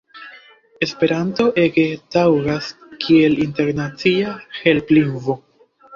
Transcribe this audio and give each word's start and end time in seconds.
Esperanto 0.85 1.45
ege 1.65 1.83
taŭgas 2.15 2.69
kiel 3.05 3.37
internacia 3.45 4.37
helplingvo. 4.63 5.41